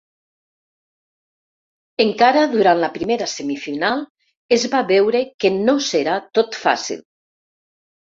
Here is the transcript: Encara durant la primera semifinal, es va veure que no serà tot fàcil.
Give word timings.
Encara 2.07 2.47
durant 2.55 2.81
la 2.85 2.91
primera 2.97 3.29
semifinal, 3.35 4.03
es 4.59 4.69
va 4.75 4.83
veure 4.97 5.25
que 5.45 5.55
no 5.63 5.81
serà 5.93 6.21
tot 6.41 6.63
fàcil. 6.67 7.09